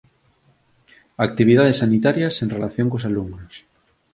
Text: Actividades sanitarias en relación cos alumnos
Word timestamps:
Actividades 1.27 1.77
sanitarias 1.83 2.35
en 2.41 2.49
relación 2.55 2.87
cos 2.91 3.07
alumnos 3.11 3.53